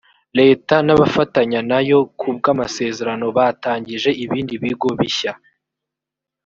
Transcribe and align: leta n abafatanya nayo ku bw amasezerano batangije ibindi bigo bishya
leta 0.39 0.75
n 0.85 0.89
abafatanya 0.95 1.59
nayo 1.71 1.99
ku 2.19 2.27
bw 2.35 2.43
amasezerano 2.53 3.25
batangije 3.37 4.09
ibindi 4.23 4.53
bigo 4.63 4.89
bishya 4.99 5.33